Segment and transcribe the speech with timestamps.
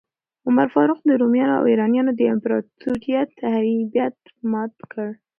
[0.47, 3.15] عمر فاروق د رومیانو او ایرانیانو د امپراتوریو
[3.93, 4.17] هیبت
[4.51, 5.07] مات کړ.